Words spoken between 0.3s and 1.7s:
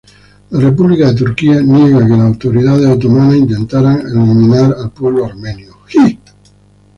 La República de Turquía